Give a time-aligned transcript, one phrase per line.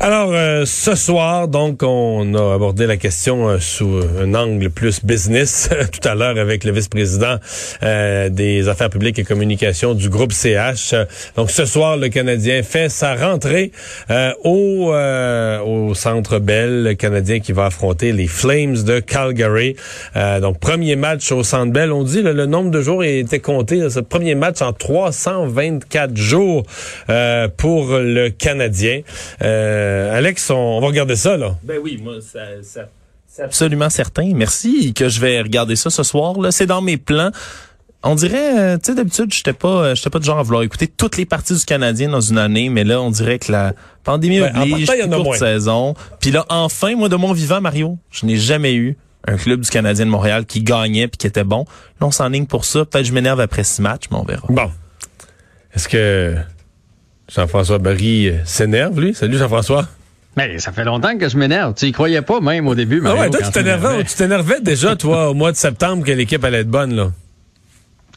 [0.00, 5.04] Alors, euh, ce soir, donc, on a abordé la question euh, sous un angle plus
[5.04, 7.38] business tout à l'heure avec le vice-président
[7.82, 10.94] euh, des affaires publiques et communications du groupe CH.
[11.34, 13.72] Donc, ce soir, le Canadien fait sa rentrée
[14.44, 19.74] au, au Centre Bell, le Canadien qui va affronter les Flames de Calgary.
[20.40, 21.90] donc, premier match au Centre Bell.
[21.90, 23.90] On dit le nombre de jours était compté.
[23.90, 26.62] ce premier match en 324 jours
[27.56, 29.00] pour le Canadien.
[29.42, 31.56] Euh, Alex, on, va regarder ça, là.
[31.62, 32.40] Ben oui, moi, ça,
[33.26, 34.32] c'est absolument certain.
[34.34, 36.38] Merci que je vais regarder ça ce soir.
[36.40, 37.30] Là, c'est dans mes plans.
[38.02, 40.62] On dirait, euh, tu sais, d'habitude, j'étais pas, euh, j'étais pas de genre à vouloir
[40.62, 43.72] écouter toutes les parties du Canadien dans une année, mais là, on dirait que la
[44.04, 45.94] pandémie ben, oblige, une courte saison.
[46.20, 49.68] Puis là, enfin, moi, de mon vivant, Mario, je n'ai jamais eu un club du
[49.68, 51.64] Canadien de Montréal qui gagnait puis qui était bon.
[52.00, 52.84] Là, on s'enligne pour ça.
[52.84, 54.46] Peut-être je m'énerve après six matchs, mais on verra.
[54.48, 54.70] Bon.
[55.74, 56.36] Est-ce que
[57.28, 59.14] Jean-François Barry s'énerve, lui?
[59.14, 59.86] Salut, Jean-François.
[60.36, 61.74] Mais ça fait longtemps que je m'énerve.
[61.74, 64.94] Tu y croyais pas même au début, Mario, Ah ouais, tu t'énervais, tu t'énervais déjà,
[64.96, 67.10] toi, au mois de septembre, que l'équipe allait être bonne, là.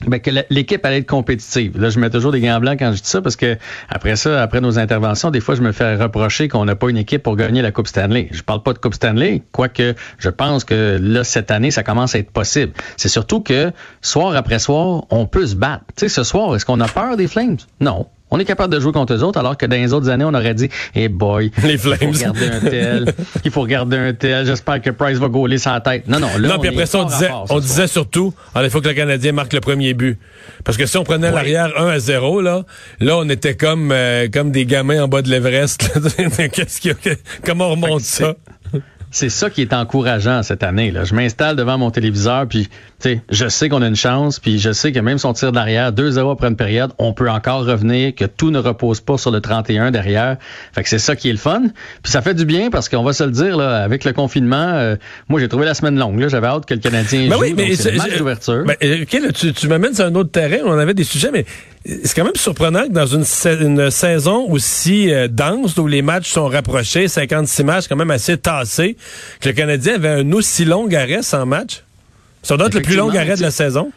[0.08, 1.80] Ben, que l'équipe allait être compétitive.
[1.80, 4.42] Là, je mets toujours des gants blancs quand je dis ça parce que après ça,
[4.42, 7.36] après nos interventions, des fois, je me fais reprocher qu'on n'a pas une équipe pour
[7.36, 8.28] gagner la Coupe Stanley.
[8.32, 12.16] Je parle pas de Coupe Stanley, quoique je pense que là, cette année, ça commence
[12.16, 12.74] à être possible.
[12.98, 15.84] C'est surtout que soir après soir, on peut se battre.
[15.96, 17.58] Tu sais, ce soir, est-ce qu'on a peur des Flames?
[17.80, 18.08] Non.
[18.32, 20.34] On est capable de jouer contre eux autres, alors que dans les autres années, on
[20.34, 21.98] aurait dit, hey boy, les Flames.
[22.02, 23.14] il faut regarder un tel,
[23.46, 26.08] il faut regarder un tel, j'espère que Price va gauler sa tête.
[26.08, 28.88] Non, non, là, non, puis après ça, on disait, on disait surtout, il faut que
[28.88, 30.18] le Canadien marque le premier but.
[30.64, 32.64] Parce que si on prenait l'arrière 1 à 0, là,
[33.00, 35.92] là, on était comme, euh, comme des gamins en bas de l'Everest.
[36.54, 37.16] Qu'est-ce qu'il y a,
[37.46, 38.36] comment on remonte ça?
[39.12, 40.90] C'est ça qui est encourageant cette année.
[40.90, 41.04] Là.
[41.04, 42.70] Je m'installe devant mon téléviseur, puis
[43.30, 45.92] je sais qu'on a une chance, puis je sais que même si on tire derrière
[45.92, 49.42] 2-0 après une période, on peut encore revenir, que tout ne repose pas sur le
[49.42, 50.38] 31 derrière.
[50.74, 51.64] Fait que c'est ça qui est le fun.
[52.04, 54.56] Puis ça fait du bien parce qu'on va se le dire, là, avec le confinement,
[54.56, 54.96] euh,
[55.28, 56.28] moi j'ai trouvé la semaine longue.
[56.28, 57.42] J'avais hâte que le Canadien ben joue.
[57.42, 58.64] Oui, mais c'est le match d'ouverture.
[58.66, 58.78] Ben,
[59.34, 60.60] tu, tu m'amènes sur un autre terrain.
[60.66, 61.46] On avait des sujets, mais
[61.86, 63.24] c'est quand même surprenant que dans une,
[63.92, 68.98] saison aussi euh, dense, où les matchs sont rapprochés, 56 matchs quand même assez tassés,
[69.40, 71.84] que le Canadien avait un aussi long arrêt sans match.
[72.44, 73.92] Ça doit être le plus long arrêt de la saison.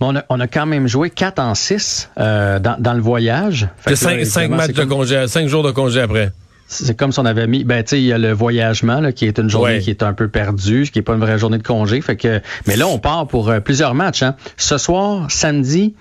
[0.00, 3.68] on, a, on a quand même joué 4 en 6 euh, dans, dans, le voyage.
[3.78, 6.32] Fait 5, matchs de congé, 5 jours de congé après.
[6.68, 9.12] C'est comme si on avait mis, ben tu sais, il y a le voyagement là,
[9.12, 11.38] qui est une journée qui est un peu perdue, ce qui est pas une vraie
[11.38, 12.00] journée de congé.
[12.00, 14.24] Fait que, mais là, on part pour euh, plusieurs matchs.
[14.24, 14.34] Hein.
[14.56, 15.94] Ce soir, samedi,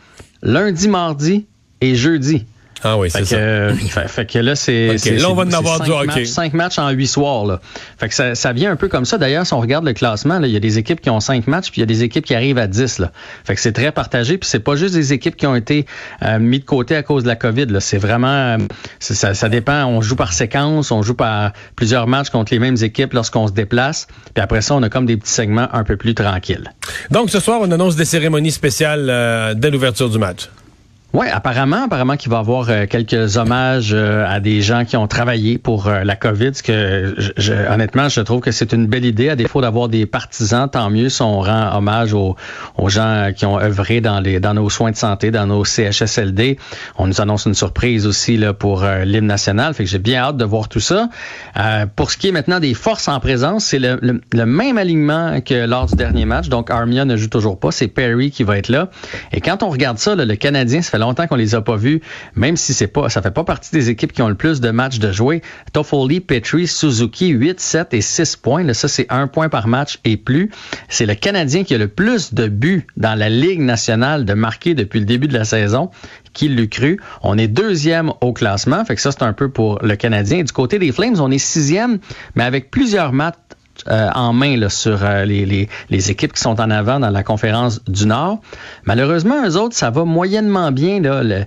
[0.45, 1.45] lundi, mardi
[1.81, 2.45] et jeudi.
[2.83, 3.35] Ah oui, c'est ça.
[3.35, 3.73] Euh,
[4.07, 4.95] fait, que là, c'est.
[5.05, 6.25] Là, on va en avoir du hockey.
[6.25, 7.45] Cinq matchs en huit soirs.
[7.45, 7.61] Là.
[7.97, 9.17] Fait que ça, ça vient un peu comme ça.
[9.17, 11.71] D'ailleurs, si on regarde le classement, il y a des équipes qui ont cinq matchs,
[11.71, 12.99] puis il y a des équipes qui arrivent à 10.
[12.99, 13.11] Là.
[13.43, 14.37] Fait que c'est très partagé.
[14.37, 15.85] Puis c'est pas juste des équipes qui ont été
[16.23, 17.67] euh, mis de côté à cause de la COVID.
[17.79, 18.27] C'est vraiment.
[18.27, 18.57] Euh,
[18.99, 19.85] ça, ça dépend.
[19.85, 23.53] On joue par séquence, on joue par plusieurs matchs contre les mêmes équipes lorsqu'on se
[23.53, 24.07] déplace.
[24.33, 26.71] Puis après ça, on a comme des petits segments un peu plus tranquilles.
[27.09, 30.49] Donc ce soir, on annonce des cérémonies spéciales dès l'ouverture du match.
[31.15, 34.97] Oui, apparemment, apparemment qu'il va y avoir euh, quelques hommages euh, à des gens qui
[34.97, 36.53] ont travaillé pour euh, la COVID.
[36.53, 39.29] Ce que je, honnêtement, je trouve que c'est une belle idée.
[39.29, 42.35] À défaut d'avoir des partisans, tant mieux si on rend hommage aux,
[42.87, 46.59] gens qui ont œuvré dans les dans nos soins de santé, dans nos CHSLD.
[46.97, 49.73] On nous annonce une surprise aussi là pour l'hymne national.
[49.73, 51.07] Fait que j'ai bien hâte de voir tout ça.
[51.95, 55.65] pour ce qui est maintenant des forces en présence, c'est le, le, même alignement que
[55.65, 56.49] lors du dernier match.
[56.49, 57.71] Donc Armia ne joue toujours pas.
[57.71, 58.89] C'est Perry qui va être là.
[59.31, 62.01] Et quand on regarde ça, le Canadien, ça fait longtemps qu'on les a pas vus,
[62.35, 64.69] même si c'est pas, ça fait pas partie des équipes qui ont le plus de
[64.71, 65.41] matchs de jouer.
[65.73, 68.73] Toffoli, Petri, Suzuki, 8, 7 et 6 points.
[68.73, 70.51] Ça, c'est un point par match et plus.
[70.89, 74.73] C'est le Canadien qui a le plus de buts dans la Ligue nationale de marquer
[74.73, 75.89] depuis le début de la saison.
[76.33, 76.99] Qui l'eût cru?
[77.23, 78.83] On est deuxième au classement.
[78.83, 80.43] Fait que ça, c'est un peu pour le Canadien.
[80.43, 81.99] du côté des Flames, on est sixième,
[82.35, 83.35] mais avec plusieurs matchs
[83.87, 85.67] euh, en main sur euh, les,
[86.11, 88.39] équipes qui sont en avant dans la conférence du Nord.
[88.83, 91.45] Malheureusement, eux autres, ça va moyennement bien, là, le,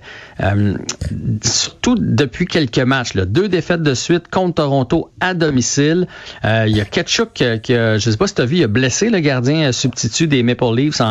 [1.43, 3.13] surtout depuis quelques matchs.
[3.13, 3.25] Là.
[3.25, 6.07] Deux défaites de suite contre Toronto à domicile.
[6.43, 8.67] il y a Ketchuk qui, a, je sais pas si tu as vu, il a
[8.67, 11.01] blessé le gardien substitut des Maple Leafs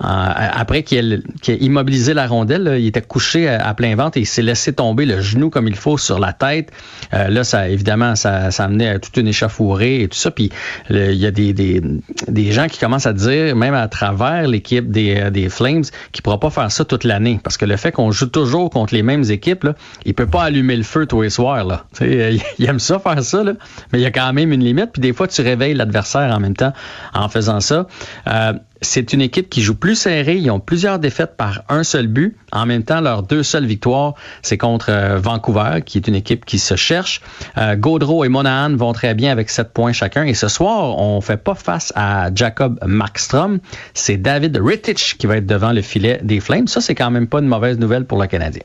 [0.00, 2.76] après qu'il ait, immobilisé la rondelle.
[2.78, 5.76] il était couché à, plein ventre et il s'est laissé tomber le genou comme il
[5.76, 6.70] faut sur la tête.
[7.12, 10.30] là, ça évidemment, ça, ça amenait à toute une échauffourée et tout ça.
[10.30, 10.50] Puis
[10.90, 11.82] il y a des, des,
[12.28, 15.82] des, gens qui commencent à dire, même à travers l'équipe des, euh, des Flames,
[16.12, 17.40] qu'il ne pourra pas faire ça toute l'année.
[17.42, 19.74] Parce que le fait qu'on joue toujours contre les mêmes équipes, là,
[20.04, 21.64] il peut pas allumer le feu tous les soirs.
[21.64, 21.84] Là.
[22.00, 23.52] il aime ça faire ça, là,
[23.92, 24.92] mais il y a quand même une limite.
[24.92, 26.72] Puis des fois, tu réveilles l'adversaire en même temps
[27.14, 27.86] en faisant ça.
[28.26, 30.36] Euh, c'est une équipe qui joue plus serré.
[30.36, 32.36] Ils ont plusieurs défaites par un seul but.
[32.50, 36.44] En même temps, leurs deux seules victoires, c'est contre euh, Vancouver, qui est une équipe
[36.44, 37.22] qui se cherche.
[37.56, 40.24] Euh, Gaudreau et Monahan vont très bien avec sept points chacun.
[40.24, 43.60] Et ce soir, on fait pas face à Jacob Markstrom.
[43.94, 46.66] C'est David Rittich qui va être devant le filet des Flames.
[46.66, 48.62] Ça, c'est quand même pas une mauvaise nouvelle pour le Canadien.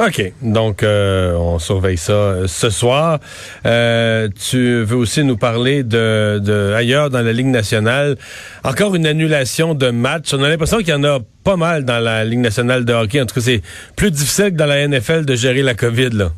[0.00, 0.32] OK.
[0.40, 3.18] Donc, euh, on surveille ça euh, ce soir.
[3.66, 8.16] Euh, tu veux aussi nous parler de, de, ailleurs dans la Ligue nationale.
[8.64, 10.32] Encore une annulation de match.
[10.32, 13.20] On a l'impression qu'il y en a pas mal dans la Ligue nationale de hockey.
[13.20, 13.60] En tout cas, c'est
[13.94, 16.30] plus difficile que dans la NFL de gérer la COVID, là.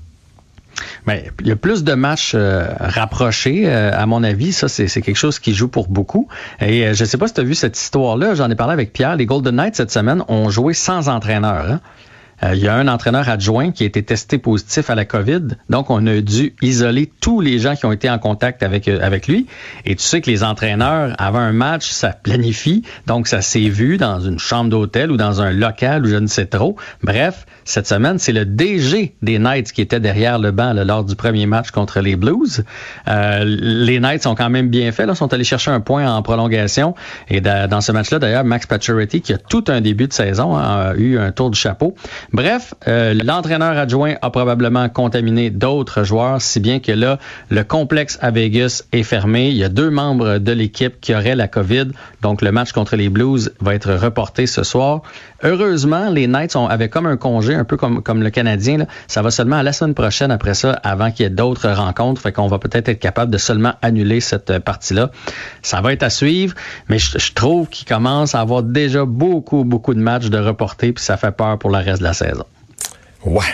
[1.06, 4.52] Mais il plus de matchs rapprochés, à mon avis.
[4.52, 6.26] Ça, c'est quelque chose qui joue pour beaucoup.
[6.60, 8.34] Et je ne sais pas si tu as vu cette histoire-là.
[8.34, 9.14] J'en ai parlé avec Pierre.
[9.14, 11.70] Les Golden Knights, cette semaine, ont joué sans entraîneur.
[11.70, 11.80] Hein?
[12.44, 15.48] Euh, il y a un entraîneur adjoint qui a été testé positif à la COVID.
[15.70, 18.98] Donc, on a dû isoler tous les gens qui ont été en contact avec, euh,
[19.02, 19.46] avec lui.
[19.84, 22.82] Et tu sais que les entraîneurs, avant un match, ça planifie.
[23.06, 26.26] Donc, ça s'est vu dans une chambre d'hôtel ou dans un local ou je ne
[26.26, 26.76] sais trop.
[27.02, 31.14] Bref, cette semaine, c'est le DG des Knights qui était derrière le banc lors du
[31.14, 32.64] premier match contre les Blues.
[33.08, 35.06] Euh, les Knights ont quand même bien fait.
[35.06, 36.94] Là, sont allés chercher un point en prolongation.
[37.28, 40.90] Et dans ce match-là, d'ailleurs, Max Pacioretty, qui a tout un début de saison, hein,
[40.90, 41.94] a eu un tour du chapeau.
[42.32, 47.18] Bref, euh, l'entraîneur adjoint a probablement contaminé d'autres joueurs, si bien que là,
[47.50, 49.48] le complexe à Vegas est fermé.
[49.48, 51.88] Il y a deux membres de l'équipe qui auraient la COVID,
[52.22, 55.02] donc le match contre les Blues va être reporté ce soir.
[55.42, 58.86] Heureusement, les Knights ont, avaient comme un congé, un peu comme, comme le Canadien.
[59.08, 62.20] Ça va seulement à la semaine prochaine après ça, avant qu'il y ait d'autres rencontres.
[62.20, 65.10] Fait qu'on va peut-être être capable de seulement annuler cette partie-là.
[65.62, 66.54] Ça va être à suivre,
[66.88, 71.04] mais je, trouve qu'il commence à avoir déjà beaucoup, beaucoup de matchs de reportés, puis
[71.04, 72.12] ça fait peur pour le reste de la
[73.24, 73.44] Ouais.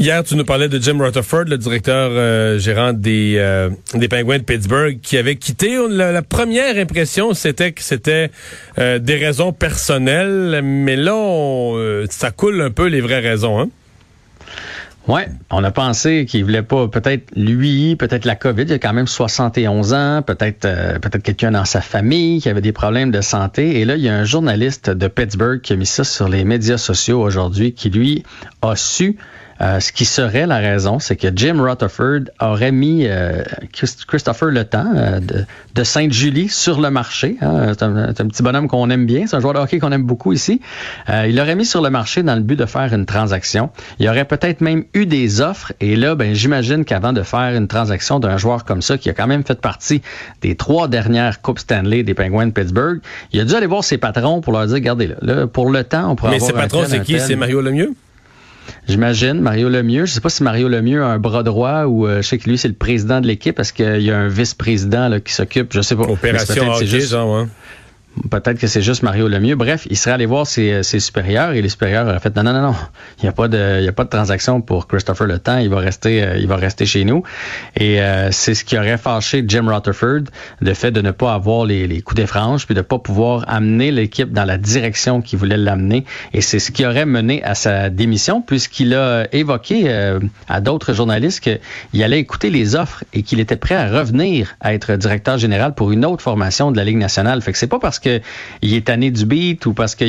[0.00, 4.38] Hier, tu nous parlais de Jim Rutherford, le directeur euh, gérant des, euh, des Penguins
[4.38, 5.76] de Pittsburgh, qui avait quitté.
[5.90, 8.30] La, première impression, c'était que c'était
[8.78, 13.60] euh, des raisons personnelles, mais là, ça coule un peu les vraies raisons.
[13.60, 13.68] Hein?
[15.06, 18.94] Ouais, on a pensé qu'il voulait pas peut-être lui, peut-être la COVID, il a quand
[18.94, 20.60] même 71 ans, peut-être
[21.00, 24.08] peut-être quelqu'un dans sa famille qui avait des problèmes de santé et là il y
[24.08, 27.88] a un journaliste de Pittsburgh qui a mis ça sur les médias sociaux aujourd'hui qui
[27.90, 28.24] lui
[28.62, 29.16] a su
[29.60, 33.42] euh, ce qui serait la raison, c'est que Jim Rutherford aurait mis euh,
[34.08, 37.36] Christopher Le Temps euh, de, de Sainte-Julie sur le marché.
[37.42, 37.72] Hein.
[37.78, 39.26] C'est, un, petit bonhomme qu'on aime bien.
[39.26, 40.60] C'est un joueur de hockey qu'on aime beaucoup ici.
[41.08, 43.70] il l'aurait mis sur le marché dans le but de faire une transaction.
[43.98, 45.72] Il aurait peut-être même eu des offres.
[45.80, 49.12] Et là, ben, j'imagine qu'avant de faire une transaction d'un joueur comme ça, qui a
[49.12, 50.00] quand même fait partie
[50.40, 53.00] des trois dernières Coupes Stanley des Penguins de Pittsburgh,
[53.32, 56.10] il a dû aller voir ses patrons pour leur dire, regardez, là, pour le temps,
[56.10, 57.20] on pourrait Mais ses patrons, c'est qui?
[57.20, 57.94] C'est Mario Lemieux?
[58.88, 60.06] J'imagine, Mario Lemieux.
[60.06, 62.48] Je sais pas si Mario Lemieux a un bras droit ou euh, je sais que
[62.48, 65.80] lui, c'est le président de l'équipe parce qu'il y a un vice-président qui s'occupe, je
[65.80, 66.02] sais pas.
[66.02, 67.10] Opération hockey, juste...
[67.10, 67.48] genre, ouais.
[68.30, 69.54] Peut-être que c'est juste Mario Lemieux.
[69.54, 72.62] Bref, il serait allé voir ses, supérieurs et les supérieurs auraient fait non, non, non,
[72.62, 72.74] non.
[73.18, 75.58] Il n'y a pas de, a pas de transaction pour Christopher Le Temps.
[75.58, 77.22] Il va rester, euh, il va rester chez nous.
[77.76, 80.24] Et euh, c'est ce qui aurait fâché Jim Rutherford,
[80.60, 83.44] le fait de ne pas avoir les, les coups des franges puis de pas pouvoir
[83.46, 86.04] amener l'équipe dans la direction qu'il voulait l'amener.
[86.34, 90.18] Et c'est ce qui aurait mené à sa démission puisqu'il a évoqué euh,
[90.48, 94.74] à d'autres journalistes qu'il allait écouter les offres et qu'il était prêt à revenir à
[94.74, 97.40] être directeur général pour une autre formation de la Ligue nationale.
[97.40, 100.04] Fait que c'est pas parce qu'il est tanné du beat ou parce que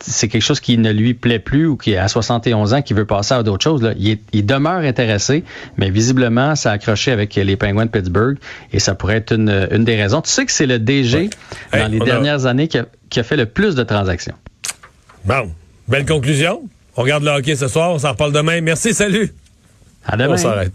[0.00, 3.04] c'est quelque chose qui ne lui plaît plus ou qui à 71 ans qui veut
[3.04, 3.82] passer à d'autres choses.
[3.82, 3.92] Là.
[3.98, 5.44] Il, demeure intéressé,
[5.76, 8.38] mais visiblement, ça a accroché avec les Penguins de Pittsburgh
[8.72, 10.22] et ça pourrait être une, des raisons.
[10.22, 11.30] Tu sais que c'est le DG
[11.72, 14.36] dans les dernières années qui a, fait le plus de transactions.
[15.24, 15.50] Bon,
[15.88, 16.62] belle conclusion.
[16.96, 18.60] On regarde le hockey ce soir, on s'en reparle demain.
[18.60, 19.32] Merci, salut.
[20.04, 20.34] À demain.
[20.34, 20.72] On s'arrête.